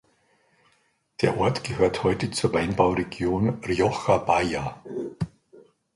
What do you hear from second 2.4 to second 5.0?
Weinbauregion "Rioja Baja".